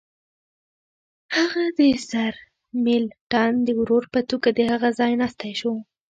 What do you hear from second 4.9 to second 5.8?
ځایناستی شو.